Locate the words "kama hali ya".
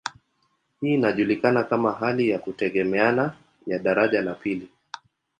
1.63-2.39